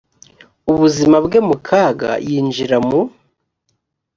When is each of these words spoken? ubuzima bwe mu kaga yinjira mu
ubuzima 0.71 1.17
bwe 1.25 1.39
mu 1.47 1.55
kaga 1.67 2.11
yinjira 2.27 2.77
mu 2.87 2.99